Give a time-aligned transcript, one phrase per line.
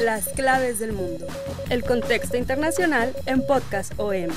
[0.00, 1.26] Las claves del mundo.
[1.70, 4.30] El contexto internacional en Podcast OM.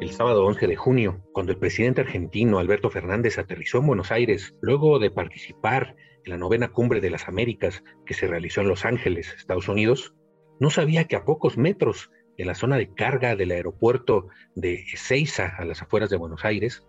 [0.00, 4.54] el sábado 11 de junio, cuando el presidente argentino Alberto Fernández aterrizó en Buenos Aires,
[4.60, 8.84] luego de participar en la novena cumbre de las Américas que se realizó en Los
[8.84, 10.14] Ángeles, Estados Unidos,
[10.60, 15.54] no sabía que a pocos metros de la zona de carga del aeropuerto de Ezeiza,
[15.56, 16.84] a las afueras de Buenos Aires,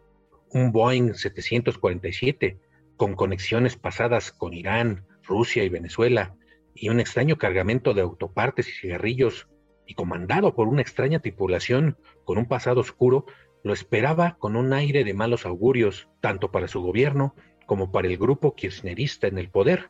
[0.52, 2.60] un Boeing 747
[2.98, 6.36] con conexiones pasadas con Irán, Rusia y Venezuela,
[6.74, 9.48] y un extraño cargamento de autopartes y cigarrillos
[9.86, 13.26] y comandado por una extraña tripulación con un pasado oscuro,
[13.64, 18.18] lo esperaba con un aire de malos augurios, tanto para su gobierno como para el
[18.18, 19.90] grupo kirchnerista en el poder,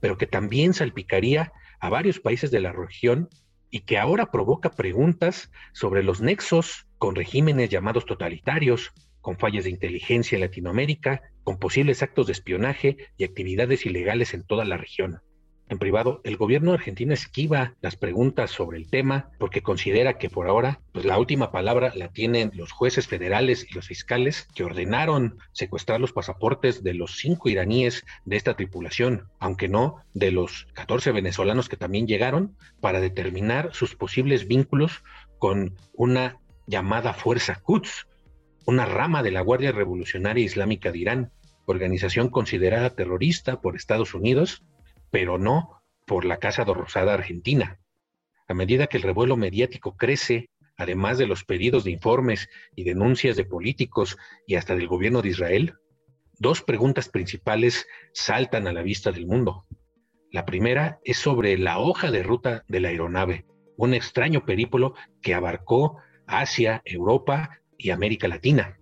[0.00, 3.28] pero que también salpicaría a varios países de la región
[3.70, 9.70] y que ahora provoca preguntas sobre los nexos con regímenes llamados totalitarios, con fallas de
[9.70, 15.20] inteligencia en Latinoamérica, con posibles actos de espionaje y actividades ilegales en toda la región
[15.68, 20.46] en privado, el gobierno argentino esquiva las preguntas sobre el tema porque considera que por
[20.46, 25.38] ahora pues la última palabra la tienen los jueces federales y los fiscales que ordenaron
[25.52, 31.10] secuestrar los pasaportes de los cinco iraníes de esta tripulación, aunque no de los 14
[31.10, 35.02] venezolanos que también llegaron, para determinar sus posibles vínculos
[35.38, 38.06] con una llamada Fuerza Quds,
[38.66, 41.32] una rama de la Guardia Revolucionaria Islámica de Irán,
[41.64, 44.62] organización considerada terrorista por Estados Unidos
[45.10, 47.80] pero no por la Casa Rosada Argentina.
[48.48, 53.36] A medida que el revuelo mediático crece, además de los pedidos de informes y denuncias
[53.36, 55.74] de políticos y hasta del gobierno de Israel,
[56.38, 59.66] dos preguntas principales saltan a la vista del mundo.
[60.30, 63.46] La primera es sobre la hoja de ruta de la aeronave,
[63.76, 68.78] un extraño perípolo que abarcó Asia, Europa y América Latina.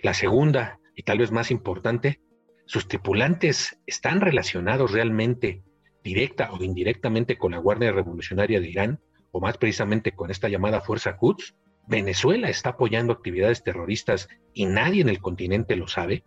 [0.00, 2.20] La segunda, y tal vez más importante,
[2.66, 5.62] sus tripulantes están relacionados realmente,
[6.02, 9.00] directa o indirectamente, con la Guardia Revolucionaria de Irán,
[9.30, 11.54] o más precisamente con esta llamada Fuerza Quds.
[11.86, 16.24] Venezuela está apoyando actividades terroristas y nadie en el continente lo sabe.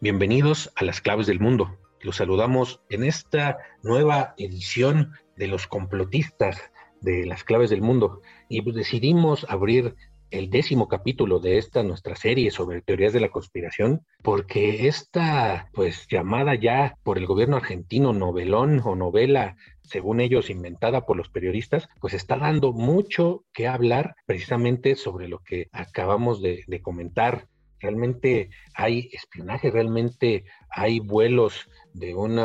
[0.00, 1.78] Bienvenidos a las claves del mundo.
[2.00, 6.60] Los saludamos en esta nueva edición de los complotistas
[7.00, 9.94] de las claves del mundo y pues decidimos abrir
[10.30, 16.06] el décimo capítulo de esta nuestra serie sobre teorías de la conspiración, porque esta pues
[16.08, 21.88] llamada ya por el gobierno argentino novelón o novela, según ellos inventada por los periodistas,
[22.00, 27.48] pues está dando mucho que hablar precisamente sobre lo que acabamos de, de comentar.
[27.80, 32.40] Realmente hay espionaje, realmente hay vuelos de un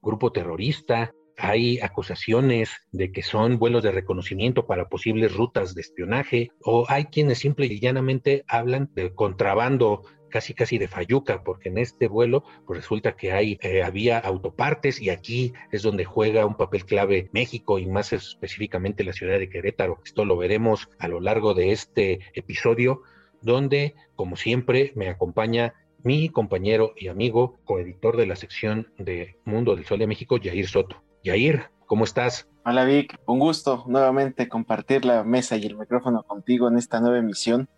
[0.00, 6.50] grupo terrorista, hay acusaciones de que son vuelos de reconocimiento para posibles rutas de espionaje,
[6.62, 11.78] o hay quienes simple y llanamente hablan de contrabando casi casi de Fayuca, porque en
[11.78, 16.56] este vuelo pues resulta que hay, eh, había autopartes y aquí es donde juega un
[16.56, 20.00] papel clave México y más específicamente la ciudad de Querétaro.
[20.04, 23.02] Esto lo veremos a lo largo de este episodio,
[23.40, 29.74] donde, como siempre, me acompaña mi compañero y amigo, coeditor de la sección de Mundo
[29.74, 31.05] del Sol de México, Jair Soto.
[31.26, 32.46] Yair, ¿cómo estás?
[32.64, 37.18] Hola Vic, un gusto nuevamente compartir la mesa y el micrófono contigo en esta nueva
[37.18, 37.68] emisión.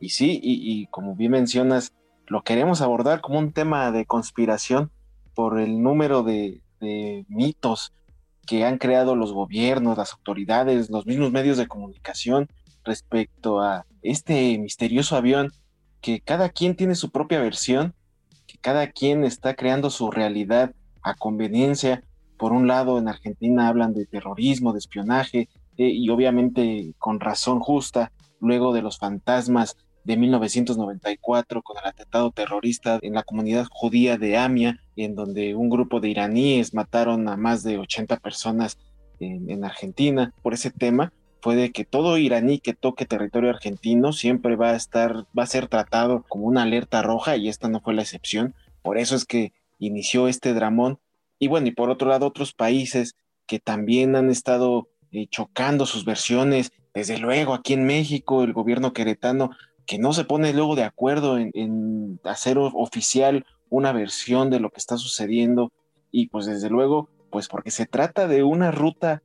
[0.00, 1.94] Y sí, y, como bien mencionas,
[2.26, 4.90] lo queremos abordar como un tema de conspiración
[5.36, 7.92] por el número de, de mitos
[8.44, 12.48] que han creado los gobiernos, las autoridades, los mismos medios de comunicación
[12.82, 15.52] respecto a este misterioso avión
[16.00, 17.94] que cada quien tiene su propia versión,
[18.48, 22.02] que cada quien está creando su realidad a conveniencia
[22.36, 25.48] por un lado, en Argentina hablan de terrorismo, de espionaje,
[25.78, 32.30] eh, y obviamente con razón justa, luego de los fantasmas de 1994 con el atentado
[32.30, 37.36] terrorista en la comunidad judía de Amia, en donde un grupo de iraníes mataron a
[37.36, 38.78] más de 80 personas
[39.18, 40.32] en, en Argentina.
[40.42, 41.12] Por ese tema,
[41.42, 45.68] puede que todo iraní que toque territorio argentino siempre va a estar, va a ser
[45.68, 48.54] tratado como una alerta roja y esta no fue la excepción.
[48.82, 50.98] Por eso es que inició este dramón
[51.38, 53.16] y bueno, y por otro lado, otros países
[53.46, 56.72] que también han estado eh, chocando sus versiones.
[56.94, 59.50] Desde luego, aquí en México, el gobierno queretano,
[59.86, 64.78] que no se pone luego de acuerdo en, hacer oficial una versión de lo que
[64.78, 65.72] está sucediendo.
[66.10, 69.22] Y pues desde luego, pues porque se trata de una ruta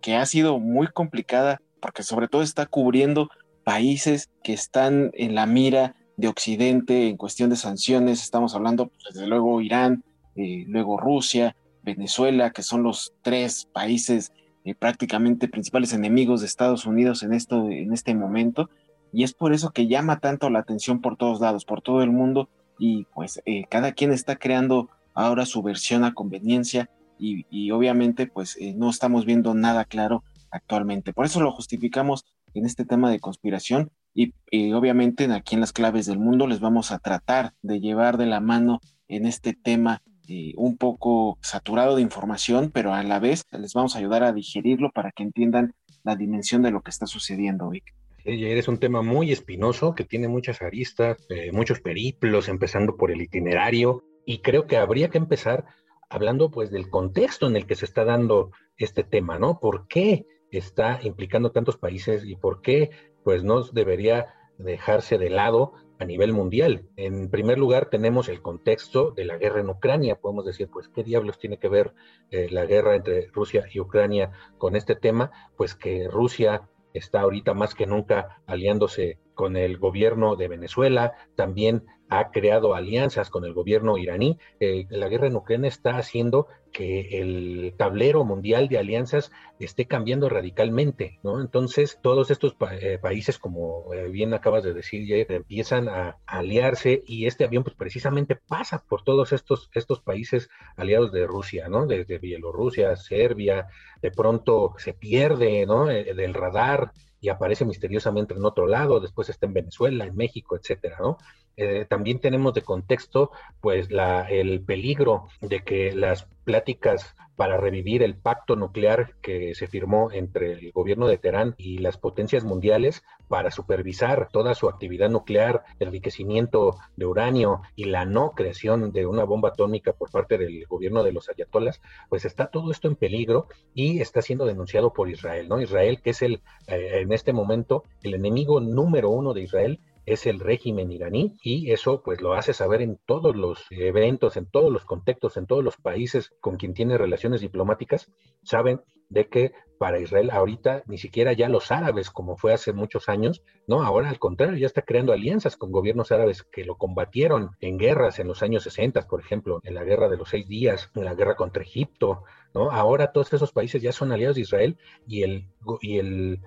[0.00, 3.30] que ha sido muy complicada, porque sobre todo está cubriendo
[3.64, 8.22] países que están en la mira de Occidente en cuestión de sanciones.
[8.22, 10.02] Estamos hablando, pues, desde luego, Irán,
[10.36, 14.32] eh, luego Rusia, Venezuela, que son los tres países
[14.64, 18.70] eh, prácticamente principales enemigos de Estados Unidos en, esto, en este momento.
[19.12, 22.10] Y es por eso que llama tanto la atención por todos lados, por todo el
[22.10, 22.48] mundo.
[22.78, 26.88] Y pues eh, cada quien está creando ahora su versión a conveniencia
[27.18, 31.12] y, obviamente pues no estamos viendo nada claro actualmente.
[31.12, 34.34] Por eso lo justificamos en este tema de conspiración y,
[34.72, 38.40] obviamente aquí en las claves del mundo les vamos a tratar de llevar de la
[38.40, 43.74] mano en este tema eh, un poco saturado de información, pero a la vez les
[43.74, 45.74] vamos a ayudar a digerirlo para que entiendan
[46.04, 47.94] la dimensión de lo que está sucediendo, Vic.
[48.24, 53.20] Es un tema muy espinoso que tiene muchas aristas, eh, muchos periplos, empezando por el
[53.20, 55.64] itinerario, y creo que habría que empezar
[56.08, 59.58] hablando pues del contexto en el que se está dando este tema, ¿no?
[59.58, 62.90] ¿Por qué está implicando tantos países y por qué
[63.24, 64.26] pues no debería
[64.58, 66.88] dejarse de lado a nivel mundial.
[66.96, 70.16] En primer lugar, tenemos el contexto de la guerra en Ucrania.
[70.16, 71.94] Podemos decir, pues, ¿qué diablos tiene que ver
[72.30, 75.30] eh, la guerra entre Rusia y Ucrania con este tema?
[75.56, 81.86] Pues que Rusia está ahorita más que nunca aliándose con el gobierno de Venezuela, también
[82.18, 84.38] ha creado alianzas con el gobierno iraní.
[84.60, 90.28] Eh, la guerra en Ucrania está haciendo que el tablero mundial de alianzas esté cambiando
[90.28, 91.40] radicalmente, ¿no?
[91.40, 97.02] Entonces, todos estos eh, países, como eh, bien acabas de decir, ya empiezan a, aliarse
[97.06, 101.86] y este avión, pues precisamente pasa por todos estos, estos países aliados de Rusia, ¿no?
[101.86, 103.68] Desde Bielorrusia, Serbia,
[104.02, 105.86] de pronto se pierde, ¿no?
[105.86, 106.92] del radar
[107.22, 111.18] y aparece misteriosamente en otro lado, después está en Venezuela, en México, etcétera, ¿no?
[111.56, 118.02] Eh, también tenemos de contexto, pues, la, el peligro de que las pláticas para revivir
[118.02, 123.02] el pacto nuclear que se firmó entre el gobierno de Teherán y las potencias mundiales
[123.28, 129.06] para supervisar toda su actividad nuclear, el enriquecimiento de uranio y la no creación de
[129.06, 132.96] una bomba atómica por parte del gobierno de los ayatolas, pues está todo esto en
[132.96, 135.60] peligro y está siendo denunciado por Israel, ¿no?
[135.60, 140.26] Israel, que es el, eh, en este momento, el enemigo número uno de Israel es
[140.26, 144.72] el régimen iraní y eso pues lo hace saber en todos los eventos, en todos
[144.72, 148.10] los contextos, en todos los países con quien tiene relaciones diplomáticas,
[148.42, 153.08] saben de que para Israel ahorita ni siquiera ya los árabes como fue hace muchos
[153.08, 157.50] años, no, ahora al contrario, ya está creando alianzas con gobiernos árabes que lo combatieron
[157.60, 160.90] en guerras en los años 60, por ejemplo, en la guerra de los seis días,
[160.94, 162.22] en la guerra contra Egipto,
[162.54, 162.70] ¿no?
[162.70, 165.48] Ahora todos esos países ya son aliados de Israel y el,
[165.80, 166.40] y el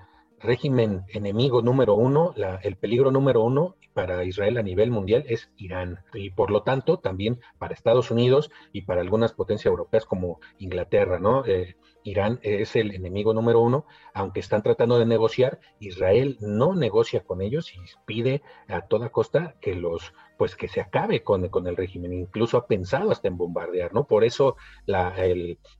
[0.46, 6.00] régimen enemigo número uno, el peligro número uno para Israel a nivel mundial es Irán
[6.14, 11.20] y por lo tanto también para Estados Unidos y para algunas potencias europeas como Inglaterra,
[11.20, 11.46] ¿no?
[11.46, 17.22] Eh, Irán es el enemigo número uno, aunque están tratando de negociar, Israel no negocia
[17.22, 21.68] con ellos y pide a toda costa que los, pues que se acabe con, con
[21.68, 24.06] el régimen, incluso ha pensado hasta en bombardear, ¿no?
[24.06, 24.56] Por eso
[24.86, 25.14] la,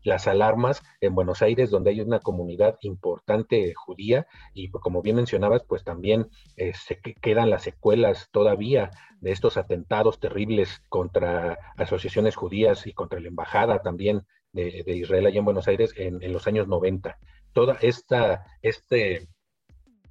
[0.04, 5.64] las alarmas en Buenos Aires, donde hay una comunidad importante judía, y como bien mencionabas,
[5.64, 8.92] pues también se quedan las secuelas todavía
[9.22, 15.40] de estos atentados terribles contra asociaciones judías y contra la embajada también de, Israel allá
[15.40, 17.18] en Buenos Aires en, los años 90.
[17.54, 19.28] Toda esta, este,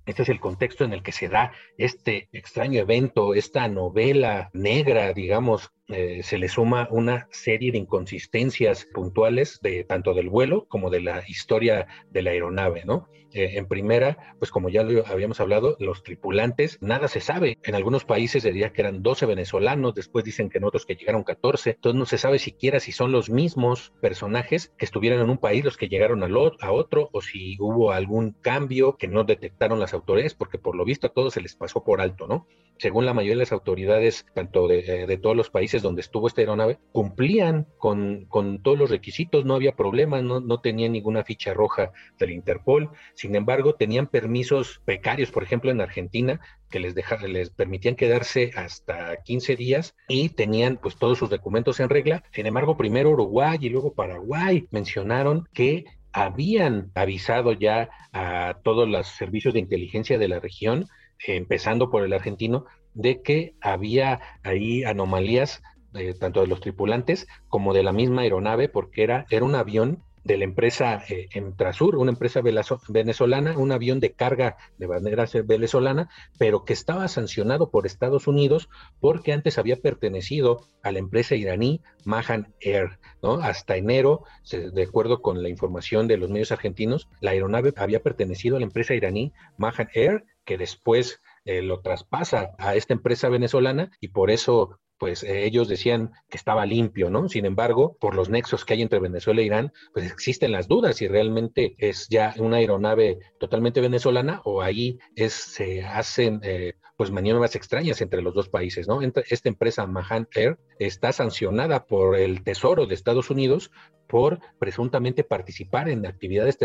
[0.07, 5.13] este es el contexto en el que se da este extraño evento, esta novela negra,
[5.13, 10.91] digamos, eh, se le suma una serie de inconsistencias puntuales de tanto del vuelo como
[10.91, 13.09] de la historia de la aeronave, ¿no?
[13.35, 17.59] Eh, en primera, pues como ya lo habíamos hablado, los tripulantes, nada se sabe.
[17.65, 21.25] En algunos países diría que eran 12 venezolanos, después dicen que en otros que llegaron
[21.25, 25.39] 14, entonces no se sabe siquiera si son los mismos personajes que estuvieron en un
[25.39, 26.29] país los que llegaron a,
[26.61, 30.85] a otro o si hubo algún cambio que no detectaron las autoridades, porque por lo
[30.85, 32.47] visto a todos se les pasó por alto, ¿no?
[32.79, 36.27] Según la mayoría de las autoridades, tanto de, eh, de todos los países donde estuvo
[36.27, 41.25] esta aeronave, cumplían con, con todos los requisitos, no había problema, no, no tenían ninguna
[41.25, 46.41] ficha roja del Interpol, sin embargo, tenían permisos precarios, por ejemplo, en Argentina,
[46.71, 46.95] que les,
[47.29, 52.25] les permitían quedarse hasta 15 días y tenían pues todos sus documentos en regla.
[52.33, 59.09] Sin embargo, primero Uruguay y luego Paraguay mencionaron que habían avisado ya a todos los
[59.09, 60.87] servicios de inteligencia de la región,
[61.27, 65.63] empezando por el argentino, de que había ahí anomalías
[65.95, 70.03] eh, tanto de los tripulantes como de la misma aeronave, porque era, era un avión
[70.25, 72.41] de la empresa eh, Entrasur, una empresa
[72.89, 76.09] venezolana, un avión de carga de bandera venezolana,
[76.39, 78.71] pero que estaba sancionado por Estados Unidos
[79.01, 83.35] porque antes había pertenecido a la empresa iraní Mahan Air, ¿no?
[83.35, 88.57] Hasta enero, de acuerdo con la información de los medios argentinos, la aeronave había pertenecido
[88.57, 93.91] a la empresa iraní Mahan Air, que después eh, lo traspasa a esta empresa venezolana
[94.01, 97.29] y por eso pues eh, ellos decían que estaba limpio, ¿no?
[97.29, 100.97] Sin embargo, por los nexos que hay entre Venezuela e Irán, pues existen las dudas
[100.97, 107.11] si realmente es ya una aeronave totalmente venezolana o ahí es, se hacen eh, pues
[107.11, 109.01] maniobras extrañas entre los dos países, ¿no?
[109.03, 113.71] Esta empresa Mahan Air está sancionada por el Tesoro de Estados Unidos
[114.07, 116.59] por presuntamente participar en actividades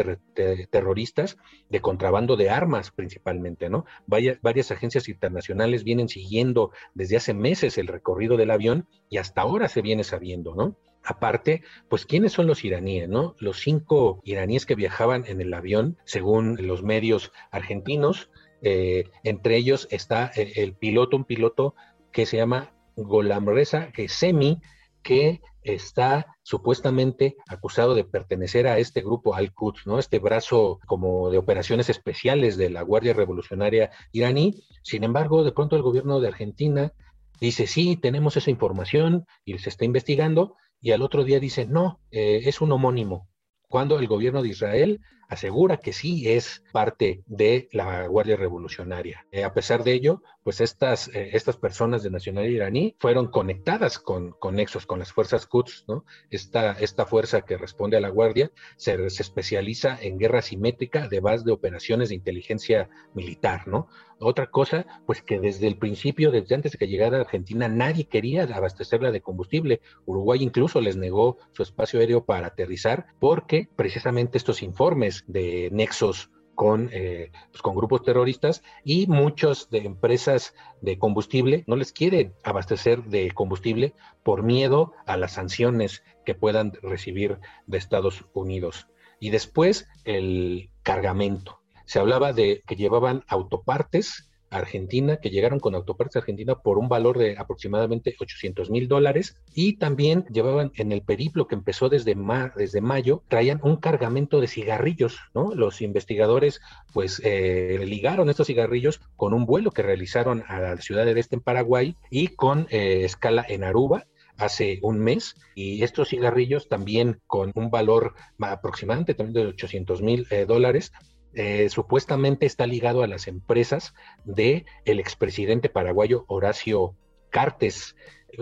[0.69, 1.37] terroristas
[1.69, 3.85] de contrabando de armas principalmente, ¿no?
[4.07, 9.67] varias agencias internacionales vienen siguiendo desde hace meses el recorrido del avión y hasta ahora
[9.67, 10.77] se viene sabiendo, ¿no?
[11.03, 13.35] Aparte, pues, ¿quiénes son los iraníes, no?
[13.39, 18.29] Los cinco iraníes que viajaban en el avión, según los medios argentinos,
[18.61, 21.75] eh, entre ellos está el, piloto, un piloto
[22.11, 24.61] que se llama Golamreza Gesemi,
[25.03, 29.99] que está supuestamente acusado de pertenecer a este grupo Al-Quds, ¿no?
[29.99, 34.63] Este brazo como de operaciones especiales de la Guardia Revolucionaria iraní.
[34.83, 36.93] Sin embargo, de pronto el gobierno de Argentina
[37.39, 41.99] dice, sí, tenemos esa información y se está investigando, y al otro día dice, no,
[42.11, 43.27] eh, es un homónimo.
[43.67, 49.25] Cuando el gobierno de Israel asegura que sí es parte de la Guardia Revolucionaria.
[49.31, 53.99] Eh, a pesar de ello, pues estas, eh, estas personas de nacionalidad iraní fueron conectadas
[53.99, 56.03] con, con nexos, con las fuerzas Quds, ¿no?
[56.31, 61.19] Esta, esta fuerza que responde a la Guardia se, se especializa en guerra simétrica de
[61.19, 63.87] base de operaciones de inteligencia militar, ¿no?
[64.21, 68.05] Otra cosa, pues que desde el principio, desde antes de que llegara a Argentina, nadie
[68.05, 69.79] quería abastecerla de combustible.
[70.05, 76.29] Uruguay incluso les negó su espacio aéreo para aterrizar porque precisamente estos informes de nexos
[76.59, 82.33] con, eh, pues, con grupos terroristas y muchas de empresas de combustible no les quieren
[82.43, 88.87] abastecer de combustible por miedo a las sanciones que puedan recibir de Estados Unidos.
[89.21, 91.61] Y después el cargamento.
[91.85, 97.17] Se hablaba de que llevaban autopartes Argentina, que llegaron con Autopartes Argentina por un valor
[97.17, 102.15] de aproximadamente 800 mil dólares y también llevaban en el periplo que empezó desde,
[102.55, 105.53] desde mayo, traían un cargamento de cigarrillos, ¿no?
[105.53, 106.61] Los investigadores
[106.93, 111.35] pues eh, ligaron estos cigarrillos con un vuelo que realizaron a la ciudad de Este
[111.35, 114.05] en Paraguay y con eh, escala en Aruba
[114.37, 120.27] hace un mes y estos cigarrillos también con un valor aproximadamente también de 800 mil
[120.29, 120.93] eh, dólares
[121.33, 123.93] eh, supuestamente está ligado a las empresas
[124.25, 126.95] de el expresidente paraguayo Horacio
[127.29, 127.95] Cartes.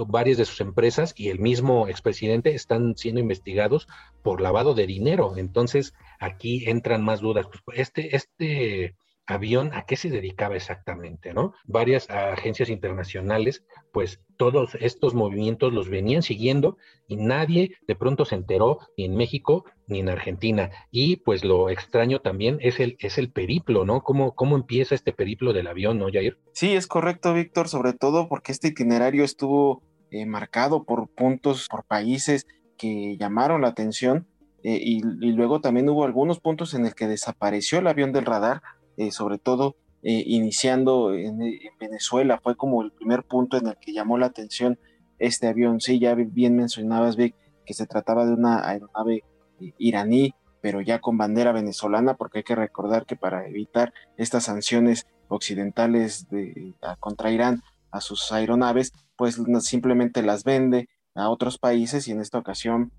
[0.07, 3.87] Varias de sus empresas y el mismo expresidente están siendo investigados
[4.21, 5.37] por lavado de dinero.
[5.37, 7.47] Entonces, aquí entran más dudas.
[7.73, 8.95] Este, este
[9.27, 11.33] avión, ¿a qué se dedicaba exactamente?
[11.33, 11.53] ¿no?
[11.65, 18.35] Varias agencias internacionales, pues todos estos movimientos los venían siguiendo y nadie de pronto se
[18.35, 20.71] enteró ni en México ni en Argentina.
[20.91, 24.01] Y pues lo extraño también es el, es el periplo, ¿no?
[24.01, 26.37] ¿Cómo, ¿Cómo empieza este periplo del avión, ¿no, Jair?
[26.53, 31.83] Sí, es correcto, Víctor, sobre todo porque este itinerario estuvo eh, marcado por puntos, por
[31.83, 34.27] países que llamaron la atención.
[34.63, 38.25] Eh, y, y luego también hubo algunos puntos en el que desapareció el avión del
[38.25, 38.61] radar,
[38.97, 41.39] eh, sobre todo eh, iniciando en,
[41.79, 44.79] Venezuela, fue como el primer punto en el que llamó la atención
[45.19, 45.81] este avión.
[45.81, 47.35] Sí, ya bien mencionabas, Vic,
[47.65, 49.23] que se trataba de una aeronave
[49.61, 54.45] eh, iraní, pero ya con bandera venezolana, porque hay que recordar que para evitar estas
[54.45, 57.61] sanciones occidentales de, contra Irán
[57.91, 62.91] a sus aeronaves, pues simplemente las vende a otros países y en esta ocasión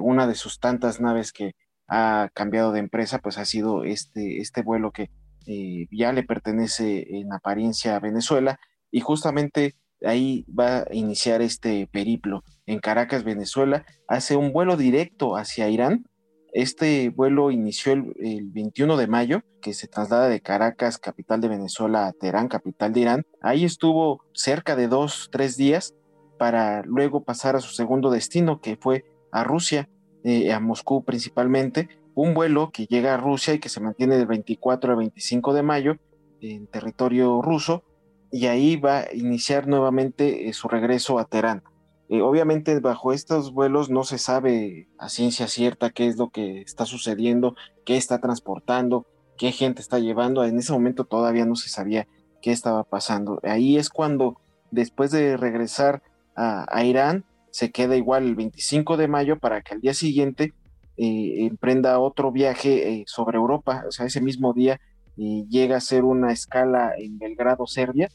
[0.00, 1.54] una de sus tantas naves que
[1.88, 5.10] ha cambiado de empresa, pues ha sido este, este vuelo que
[5.46, 8.58] eh, ya le pertenece en apariencia a Venezuela
[8.90, 9.74] y justamente
[10.04, 16.06] ahí va a iniciar este periplo en Caracas, Venezuela, hace un vuelo directo hacia Irán.
[16.52, 22.06] Este vuelo inició el, 21 de mayo, que se traslada de Caracas, capital de Venezuela,
[22.06, 23.26] a Teherán, capital de Irán.
[23.42, 25.94] Ahí estuvo cerca de dos, tres días
[26.38, 29.88] para luego pasar a su segundo destino, que fue a Rusia,
[30.24, 34.26] eh, a Moscú principalmente, un vuelo que llega a Rusia y que se mantiene del
[34.26, 35.96] 24 al 25 de mayo
[36.40, 37.84] en territorio ruso
[38.32, 41.62] y ahí va a iniciar nuevamente eh, su regreso a Teherán.
[42.08, 46.62] Eh, obviamente bajo estos vuelos no se sabe a ciencia cierta qué es lo que
[46.62, 47.54] está sucediendo,
[47.84, 49.06] qué está transportando,
[49.36, 50.42] qué gente está llevando.
[50.42, 52.08] En ese momento todavía no se sabía
[52.40, 53.40] qué estaba pasando.
[53.42, 56.02] Ahí es cuando después de regresar
[56.34, 60.54] a, a Irán se queda igual el 25 de mayo para que al día siguiente
[60.96, 64.80] eh, emprenda otro viaje eh, sobre Europa, o sea, ese mismo día
[65.16, 68.10] llega a hacer una escala en Belgrado, Serbia,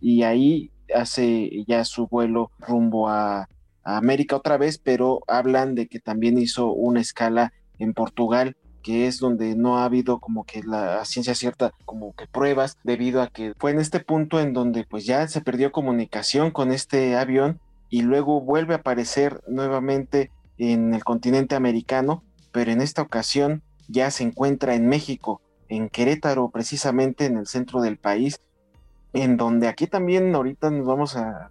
[0.00, 3.48] y ahí hace ya su vuelo rumbo a,
[3.86, 9.18] América otra vez, pero hablan de que también hizo una escala en Portugal que es
[9.18, 13.52] donde no ha habido como que la ciencia cierta como que pruebas debido a que
[13.58, 18.02] fue en este punto en donde pues ya se perdió comunicación con este avión y
[18.02, 24.24] luego vuelve a aparecer nuevamente en el continente americano, pero en esta ocasión ya se
[24.24, 28.40] encuentra en México, en Querétaro precisamente en el centro del país,
[29.12, 31.50] en donde aquí también ahorita nos vamos a,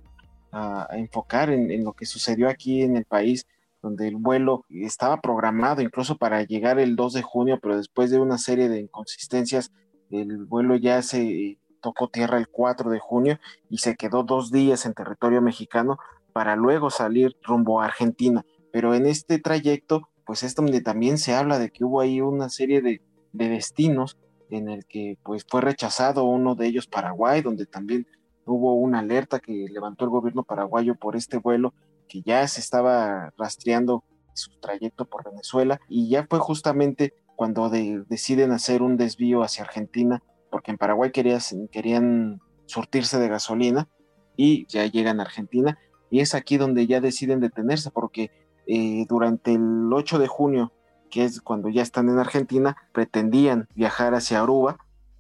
[0.91, 3.47] enfocar en, lo que sucedió aquí en el país,
[3.81, 8.19] donde el vuelo estaba programado incluso para llegar el 2 de junio, pero después de
[8.19, 9.71] una serie de inconsistencias,
[10.11, 14.85] el vuelo ya se tocó tierra el 4 de junio y se quedó dos días
[14.85, 15.97] en territorio mexicano
[16.33, 18.45] para luego salir rumbo a Argentina.
[18.73, 22.49] Pero en este trayecto, pues es donde también se habla de que hubo ahí una
[22.49, 24.17] serie de, de destinos
[24.49, 28.07] en el que pues fue rechazado uno de ellos Paraguay, donde también
[28.45, 31.75] hubo una alerta que levantó el gobierno paraguayo por este vuelo
[32.09, 34.03] que ya se estaba rastreando
[34.33, 40.23] su trayecto por Venezuela y ya fue justamente cuando deciden hacer un desvío hacia Argentina,
[40.49, 43.87] porque en Paraguay querían surtirse de gasolina
[44.35, 45.77] y ya llegan a Argentina
[46.09, 48.31] y es aquí donde ya deciden detenerse porque
[48.67, 50.71] eh, durante el 8 de junio
[51.13, 54.77] que es cuando ya están en Argentina, pretendían viajar hacia Aruba,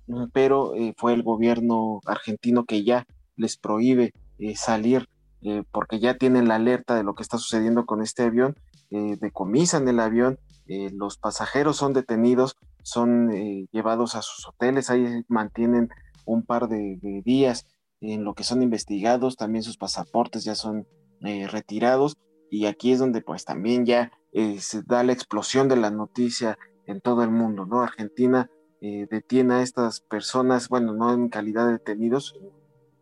[0.07, 5.07] mm, pero eh, fue el gobierno argentino que ya les prohíbe eh, salir
[5.43, 8.55] eh, porque ya tienen la alerta de lo que está sucediendo con este avión,
[8.89, 13.31] decomisan el avión, los pasajeros son detenidos, son
[13.71, 15.89] llevados a sus hoteles, ahí mantienen
[16.25, 17.65] un par de, de, días
[18.01, 20.85] en lo que son investigados, también sus pasaportes ya son
[21.21, 22.17] retirados
[22.53, 26.59] y aquí es donde pues también ya eh, se da la explosión de la noticia
[26.85, 27.81] en todo el mundo, ¿no?
[27.81, 28.47] Argentina
[28.79, 32.39] eh, detiene a estas personas, bueno, no en calidad de detenidos,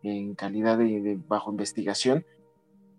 [0.02, 2.24] en calidad de, bajo investigación,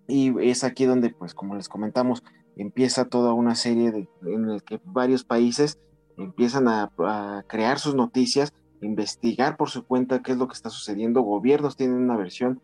[0.08, 2.24] y es aquí donde, pues, como les comentamos,
[2.56, 5.80] empieza toda una serie de, en el que varios países
[6.18, 6.92] empiezan a,
[7.48, 11.98] crear sus noticias, investigar por su cuenta qué es lo que está sucediendo, gobiernos tienen
[11.98, 12.62] una versión,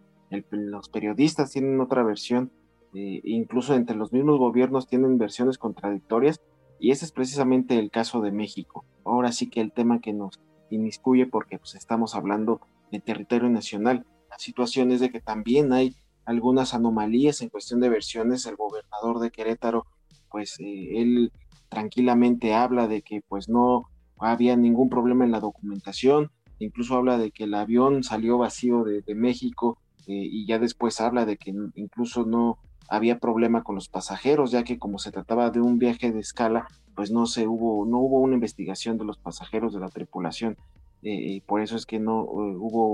[0.52, 2.52] los periodistas tienen otra versión,
[2.93, 6.41] eh, incluso entre los mismos gobiernos tienen versiones contradictorias
[6.80, 8.86] y ese es precisamente el caso de México.
[9.06, 14.06] Ahora sí que el tema que nos inmiscuye porque pues, estamos hablando de territorio nacional.
[14.30, 18.45] La situación es de que también hay algunas anomalías en cuestión de versiones.
[18.45, 19.86] El gobernador de Querétaro,
[20.30, 21.32] pues eh, él
[21.69, 27.32] tranquilamente habla de que pues no había ningún problema en la documentación, incluso habla de
[27.32, 32.25] que el avión salió vacío de, México eh, y ya después habla de que incluso
[32.25, 32.58] no
[32.89, 36.67] había problema con los pasajeros, ya que como se trataba de un viaje de escala,
[36.95, 40.58] pues no se hubo, no hubo una investigación de los pasajeros de la tripulación.
[41.04, 42.89] Eh, y por eso es que no eh, hubo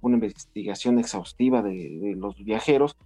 [0.00, 2.96] una investigación exhaustiva de, los viajeros,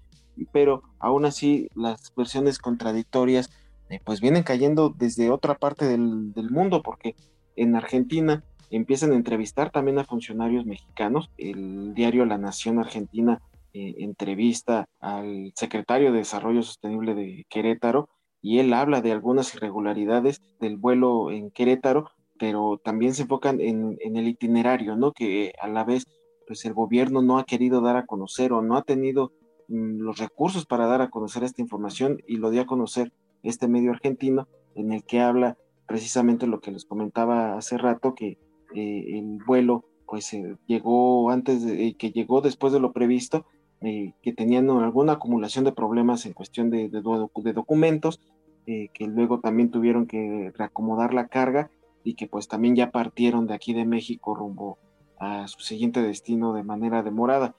[0.53, 3.51] pero aún así las versiones contradictorias
[3.91, 7.15] eh, pues vienen cayendo desde otra parte del, del mundo, porque
[7.55, 11.31] en Argentina empiezan a entrevistar también a funcionarios mexicanos.
[11.39, 13.41] El diario La Nación Argentina
[13.79, 18.09] eh, entrevista al secretario de Desarrollo Sostenible de Querétaro
[18.43, 22.11] y él habla de algunas irregularidades del vuelo en Querétaro,
[22.41, 25.13] pero también se enfocan en, el itinerario, ¿no?
[25.13, 26.07] Que a la vez,
[26.49, 29.31] pues el gobierno no ha querido dar a conocer o no ha tenido
[29.69, 33.13] mm, los recursos para dar a conocer esta información y lo dio a conocer
[33.45, 38.39] este medio argentino en el que habla precisamente lo que les comentaba hace rato, que
[38.75, 43.47] eh, el vuelo pues eh, llegó antes de que llegó después de lo previsto
[43.81, 48.21] eh, que tenían alguna acumulación de problemas en cuestión de, documentos,
[48.67, 51.71] eh, que luego también tuvieron que reacomodar la carga
[52.03, 54.79] y que pues también ya partieron de aquí de México rumbo
[55.21, 57.55] a su siguiente destino de manera demorada.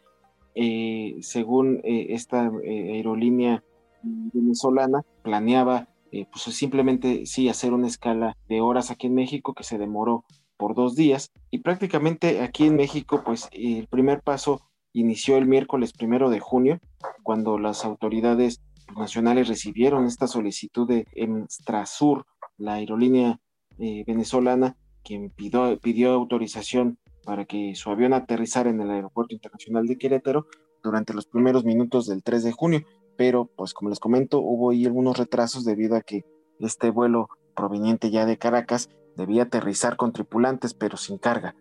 [0.56, 3.64] Eh, según esta aerolínea
[4.04, 9.78] venezolana, planeaba pues simplemente sí hacer una escala de horas aquí en México que se
[9.78, 10.26] demoró
[10.58, 15.94] por dos días y prácticamente aquí en México pues el primer paso inició el miércoles
[15.94, 16.80] primero de junio,
[17.24, 18.62] cuando las autoridades
[18.96, 22.26] nacionales recibieron esta solicitud de Emstrasur,
[22.58, 23.40] la aerolínea
[23.78, 29.98] eh, venezolana, quien pidió, autorización para que su avión aterrizara en el Aeropuerto Internacional de
[29.98, 30.48] Querétaro
[30.84, 32.84] durante los primeros minutos del 3 de junio.
[33.18, 36.24] Pero, pues como les comento, hubo ahí algunos retrasos debido a que
[36.60, 41.56] este vuelo proveniente ya de Caracas debía aterrizar con tripulantes, pero sin carga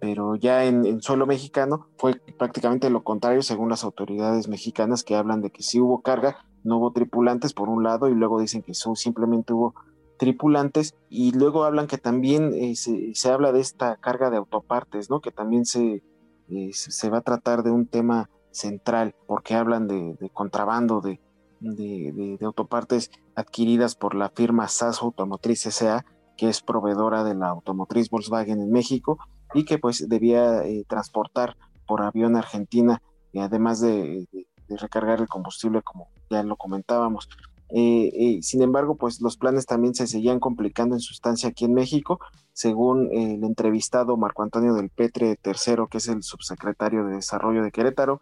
[0.00, 5.42] pero ya en, suelo mexicano fue prácticamente lo contrario según las autoridades mexicanas que hablan
[5.42, 8.72] de que sí hubo carga, no hubo tripulantes por un lado y luego dicen que
[8.74, 9.74] simplemente hubo
[10.18, 15.20] tripulantes y luego hablan que también eh, se, habla de esta carga de autopartes, ¿no?
[15.20, 16.02] Que también se,
[16.48, 21.20] eh, se va a tratar de un tema central porque hablan de, contrabando de,
[21.60, 26.04] de, autopartes adquiridas por la firma SAS Automotriz S.A.,
[26.36, 29.18] que es proveedora de la automotriz Volkswagen en México
[29.54, 34.26] y que pues debía eh, transportar por avión a Argentina, y además de,
[34.68, 37.28] recargar el combustible como ya lo comentábamos.
[37.70, 41.64] Eh, eh, sin embargo, pues los planes también se seguían complicando en su estancia aquí
[41.64, 42.20] en México,
[42.52, 47.72] según el entrevistado Marco Antonio del Petre III, que es el subsecretario de Desarrollo de
[47.72, 48.20] Querétaro,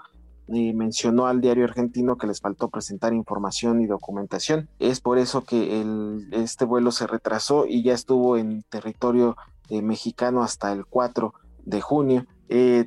[0.48, 4.68] mencionó al diario argentino que les faltó presentar información y documentación.
[4.78, 5.84] Es por eso que
[6.32, 9.36] este vuelo se retrasó y ya estuvo en territorio
[9.68, 12.26] eh, mexicano hasta el 4 de junio.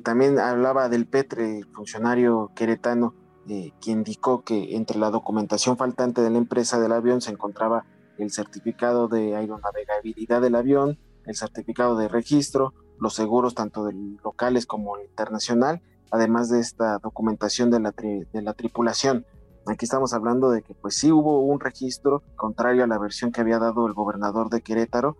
[0.02, 3.14] también hablaba del Petre, funcionario queretano,
[3.48, 7.84] eh, que indicó que entre la documentación faltante de la empresa del avión se encontraba
[8.18, 13.90] el certificado de aeronavegabilidad del avión, el certificado de registro, los seguros tanto
[14.22, 19.26] locales como internacional, además de esta documentación de la, de la tripulación.
[19.66, 23.40] Aquí estamos hablando de que pues sí hubo un registro contrario a la versión que
[23.40, 25.16] había dado el gobernador de Querétaro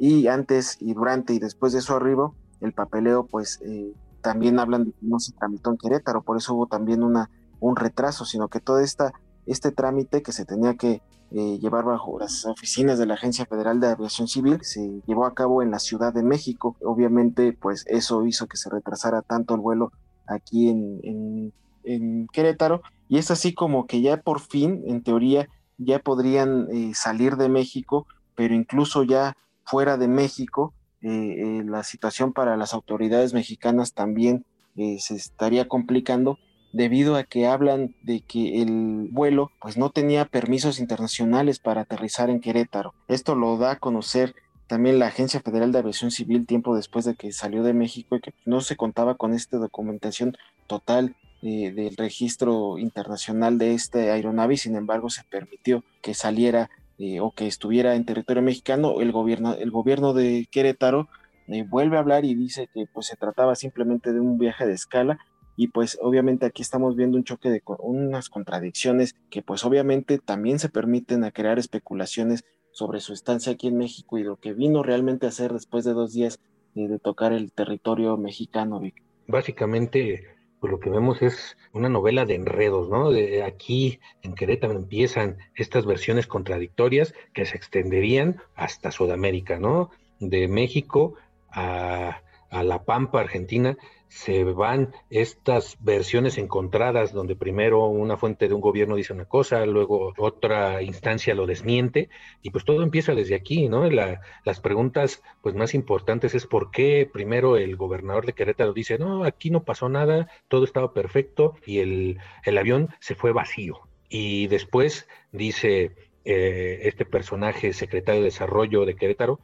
[0.00, 4.86] y antes y durante y después de su arribo el papeleo pues eh, también hablan
[4.86, 8.48] de que no se tramitó en Querétaro, por eso hubo también una un retraso, sino
[8.48, 9.12] que todo esta,
[9.46, 13.78] este trámite que se tenía que eh, llevar bajo las oficinas de la Agencia Federal
[13.78, 16.76] de Aviación Civil se llevó a cabo en la Ciudad de México.
[16.82, 19.92] Obviamente, pues eso hizo que se retrasara tanto el vuelo
[20.26, 21.52] aquí en,
[21.84, 22.82] en, Querétaro.
[23.08, 27.48] Y es así como que ya por fin, en teoría, ya podrían eh, salir de
[27.48, 29.36] México, pero incluso ya
[29.70, 34.44] fuera de México, eh, la situación para las autoridades mexicanas también
[34.76, 36.38] se estaría complicando
[36.72, 42.30] debido a que hablan de que el vuelo pues no tenía permisos internacionales para aterrizar
[42.30, 42.94] en Querétaro.
[43.08, 44.34] Esto lo da a conocer
[44.66, 48.20] también la Agencia Federal de Aviación Civil tiempo después de que salió de México y
[48.20, 50.36] que no se contaba con esta documentación
[50.68, 57.18] total eh, del registro internacional de este aeronave sin embargo se permitió que saliera eh,
[57.20, 59.00] o que estuviera en territorio mexicano.
[59.00, 61.08] El gobierno, el gobierno de Querétaro
[61.48, 64.74] eh, vuelve a hablar y dice que pues se trataba simplemente de un viaje de
[64.74, 65.18] escala
[65.56, 70.58] y pues obviamente aquí estamos viendo un choque de unas contradicciones que pues obviamente también
[70.58, 74.82] se permiten a crear especulaciones sobre su estancia aquí en México y lo que vino
[74.82, 76.38] realmente a hacer después de dos días
[76.74, 78.80] de tocar el territorio mexicano,
[79.26, 80.24] Básicamente,
[80.60, 83.10] pues lo que vemos es una novela de enredos, ¿no?
[83.10, 89.90] De aquí en Querétaro empiezan estas versiones contradictorias que se extenderían hasta Sudamérica, ¿no?
[90.18, 91.14] De México
[91.50, 92.20] a,
[92.50, 93.78] a La Pampa, Argentina,
[94.10, 99.64] se van estas versiones encontradas donde primero una fuente de un gobierno dice una cosa,
[99.66, 102.10] luego otra instancia lo desmiente
[102.42, 103.88] y pues todo empieza desde aquí, ¿no?
[103.88, 109.22] las preguntas pues más importantes es por qué primero el gobernador de Querétaro dice, no,
[109.22, 112.18] aquí no pasó nada, todo estaba perfecto y el,
[112.58, 113.78] avión se fue vacío.
[114.08, 115.92] Y después dice
[116.24, 119.38] eh, este personaje, secretario de Desarrollo de Querétaro,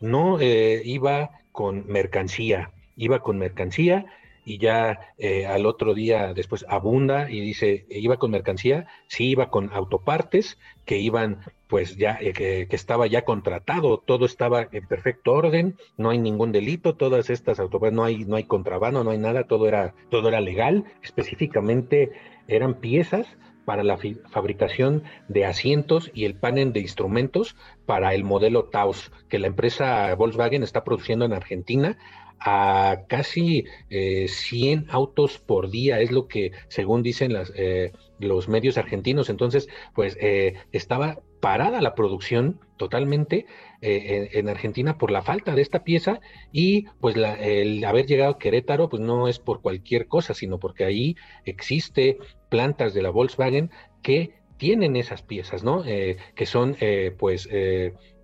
[0.00, 4.06] no eh, iba con mercancía, iba con mercancía
[4.46, 9.50] y ya eh, al otro día después abunda y dice, iba con mercancía, sí iba
[9.50, 15.32] con autopartes que iban pues ya, eh, que, estaba ya contratado, todo estaba en perfecto
[15.32, 19.18] orden, no hay ningún delito, todas estas autopartes, no hay, no hay contrabando, no hay
[19.18, 22.12] nada, todo era, todo era legal, específicamente
[22.46, 23.26] eran piezas
[23.64, 23.98] para la
[24.30, 30.14] fabricación de asientos y el panel de instrumentos para el modelo Taos, que la empresa
[30.14, 31.98] Volkswagen está produciendo en Argentina
[32.40, 38.48] a casi 100 eh, autos por día, es lo que según dicen las, eh, los
[38.48, 39.30] medios argentinos.
[39.30, 43.46] Entonces, pues eh, estaba parada la producción totalmente
[43.80, 46.20] en, Argentina por la falta de esta pieza
[46.50, 50.84] y pues el haber llegado a Querétaro pues no es por cualquier cosa, sino porque
[50.84, 52.18] ahí existe
[52.48, 53.70] plantas de la Volkswagen
[54.02, 55.84] que tienen esas piezas, ¿no?
[55.84, 56.76] que son
[57.18, 57.48] pues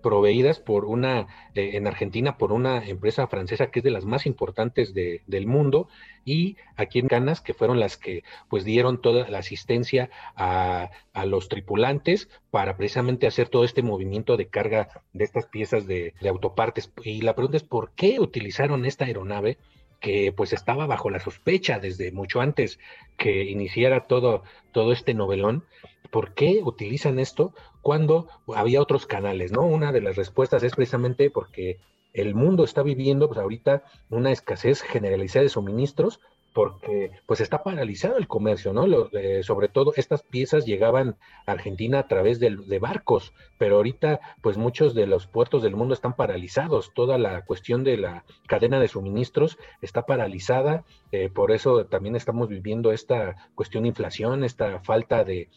[0.03, 4.27] proveídas por una, eh, en Argentina, por una empresa francesa que es de las más
[4.27, 5.87] importantes del mundo,
[6.25, 10.91] y aquí en Canas, que fueron las que pues dieron toda la asistencia a,
[11.25, 16.29] los tripulantes para precisamente hacer todo este movimiento de carga de estas piezas de, de
[16.29, 16.91] autopartes.
[17.03, 19.57] Y la pregunta es, ¿por qué utilizaron esta aeronave?
[20.03, 22.77] que pues estaba bajo la sospecha desde mucho antes
[23.17, 25.63] que iniciara todo, todo este novelón.
[26.11, 29.51] ¿Por qué utilizan esto cuando había otros canales?
[29.51, 29.61] ¿no?
[29.61, 31.77] Una de las respuestas es precisamente porque
[32.13, 36.19] el mundo está viviendo pues ahorita una escasez generalizada de suministros
[36.53, 38.85] porque pues está paralizado el comercio, ¿no?
[39.13, 41.17] Eh, sobre todo estas piezas llegaban
[41.47, 45.95] a Argentina a través de, barcos, pero ahorita pues muchos de los puertos del mundo
[45.95, 51.85] están paralizados, toda la cuestión de la cadena de suministros está paralizada, eh, por eso
[51.85, 55.49] también estamos viviendo esta cuestión de inflación, esta falta de,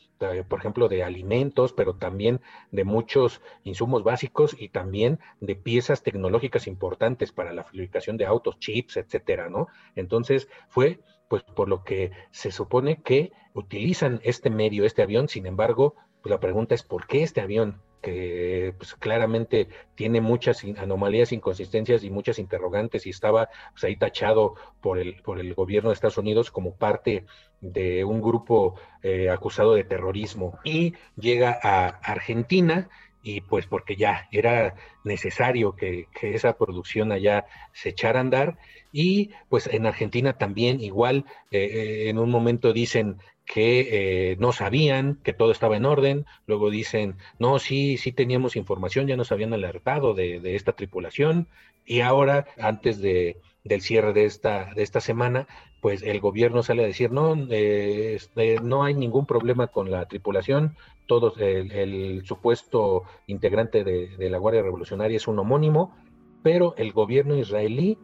[0.49, 6.67] por ejemplo, de alimentos, pero también de muchos insumos básicos y también de piezas tecnológicas
[6.67, 9.69] importantes para la fabricación de autos, chips, etcétera, ¿no?
[9.95, 15.47] Entonces fue pues por lo que se supone que utilizan este medio, este avión, sin
[15.47, 17.81] embargo, pues la pregunta es ¿por qué este avión?
[18.07, 19.67] Que pues, claramente
[19.97, 25.41] tiene muchas anomalías, inconsistencias y muchas interrogantes y estaba pues, ahí tachado por el, por
[25.41, 27.27] el gobierno de Estados Unidos como parte
[27.61, 30.57] de un grupo eh, acusado de terrorismo.
[30.63, 32.89] Y llega a Argentina
[33.25, 38.57] y pues porque ya era necesario que, esa producción allá se echara a andar.
[38.93, 44.53] Y pues en Argentina también igual eh, eh, en un momento dicen que eh, no
[44.53, 49.33] sabían que todo estaba en orden, luego dicen, no, sí, sí teníamos información, ya nos
[49.33, 51.49] habían alertado de, de esta tripulación
[51.87, 55.47] y ahora antes de, del cierre de esta, de esta semana,
[55.81, 60.07] pues el gobierno sale a decir, no, eh, este, no hay ningún problema con la
[60.07, 65.95] tripulación, todos, el, supuesto integrante de, la Guardia Revolucionaria es un homónimo,
[66.43, 67.99] pero el gobierno israelí,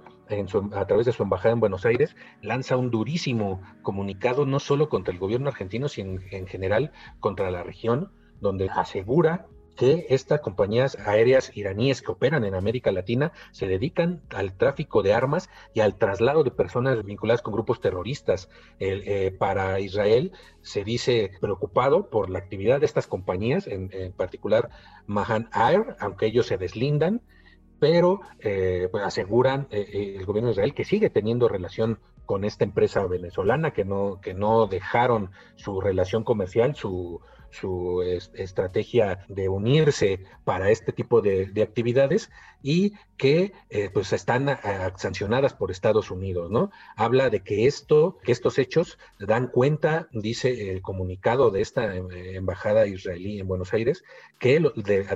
[0.72, 5.12] a través de su embajada en Buenos Aires, lanza un durísimo comunicado, no solo contra
[5.12, 11.50] el gobierno argentino, sino en general contra la región, donde asegura que estas compañías aéreas
[11.54, 16.44] iraníes que operan en América Latina se dedican al tráfico de armas y al traslado
[16.44, 18.48] de personas vinculadas con grupos terroristas.
[18.78, 24.68] Eh, para Israel se dice preocupado por la actividad de estas compañías, en, particular
[25.06, 27.22] Mahan Air, aunque ellos se deslindan,
[27.82, 32.62] pero eh, pues aseguran eh, el gobierno de Israel que sigue teniendo relación con esta
[32.62, 37.20] empresa venezolana, que no, que no dejaron su relación comercial, su,
[37.52, 38.02] su
[38.34, 42.30] estrategia de unirse para este tipo de, actividades
[42.62, 44.58] y que eh, pues están
[44.96, 46.70] sancionadas por Estados Unidos, ¿no?
[46.96, 52.36] Habla de que esto, que estos hechos dan cuenta, dice el comunicado de esta eh,
[52.36, 54.02] embajada israelí en Buenos Aires,
[54.38, 54.60] que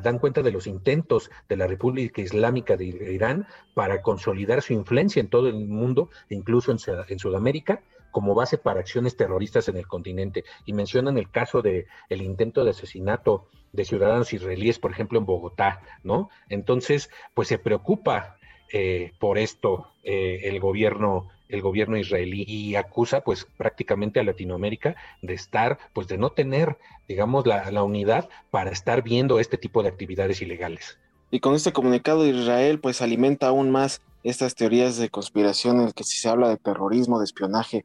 [0.02, 5.20] dan cuenta de los intentos de la República Islámica de Irán para consolidar su influencia
[5.20, 7.82] en todo el mundo, incluso en Sudamérica,
[8.16, 10.46] como base para acciones terroristas en el continente.
[10.64, 15.26] Y mencionan el caso de el intento de asesinato de ciudadanos israelíes, por ejemplo, en
[15.26, 16.30] Bogotá, ¿no?
[16.48, 18.38] Entonces, pues se preocupa
[18.72, 24.96] eh, por esto eh, el gobierno el gobierno israelí y acusa pues prácticamente a Latinoamérica
[25.20, 29.82] de estar pues de no tener digamos la, la unidad para estar viendo este tipo
[29.82, 30.98] de actividades ilegales.
[31.30, 35.88] Y con este comunicado de Israel pues alimenta aún más estas teorías de conspiración en
[35.88, 37.84] el que si se habla de terrorismo, de espionaje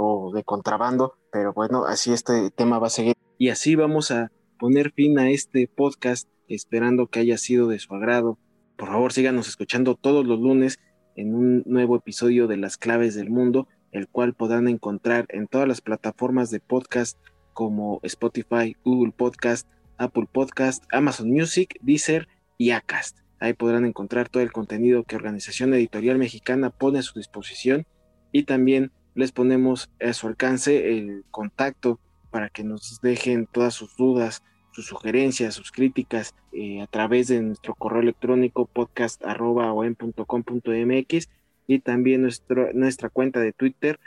[0.00, 3.14] o de contrabando, pero bueno, así este tema va a seguir.
[3.38, 7.94] Y así vamos a poner fin a este podcast, esperando que haya sido de su
[7.94, 8.38] agrado.
[8.76, 10.78] Por favor, síganos escuchando todos los lunes
[11.16, 15.68] en un nuevo episodio de Las Claves del Mundo, el cual podrán encontrar en todas
[15.68, 17.18] las plataformas de podcast
[17.52, 23.18] como Spotify, Google Podcast, Apple Podcast, Amazon Music, Deezer y Acast.
[23.38, 27.86] Ahí podrán encontrar todo el contenido que Organización Editorial Mexicana pone a su disposición
[28.32, 31.98] y también les ponemos a su alcance el contacto
[32.30, 34.42] para que nos dejen todas sus dudas,
[34.72, 41.28] sus sugerencias, sus críticas eh, a través de nuestro correo electrónico podcast.com.mx
[41.66, 42.28] y también
[42.74, 43.98] nuestra cuenta de Twitter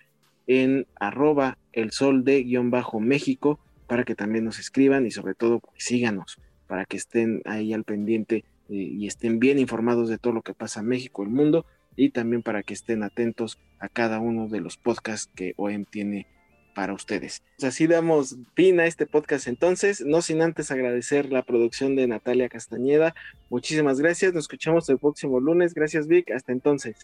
[0.47, 5.35] en arroba el sol de guion bajo México para que también nos escriban y sobre
[5.35, 10.17] todo pues, síganos para que estén ahí al pendiente eh, y estén bien informados de
[10.17, 13.89] todo lo que pasa en México, el mundo y también para que estén atentos a
[13.89, 16.27] cada uno de los podcasts que OEM tiene
[16.73, 17.43] para ustedes.
[17.62, 22.49] Así damos fin a este podcast entonces, no sin antes agradecer la producción de Natalia
[22.49, 23.13] Castañeda.
[23.49, 25.73] Muchísimas gracias, nos escuchamos el próximo lunes.
[25.73, 26.95] Gracias Vic, hasta entonces.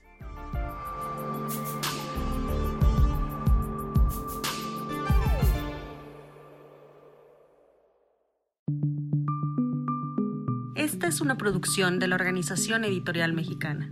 [10.75, 13.91] Esta es una producción de la Organización Editorial Mexicana.